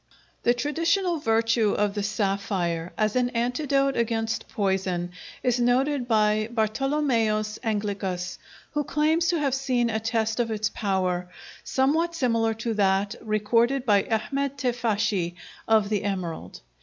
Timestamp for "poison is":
4.49-5.59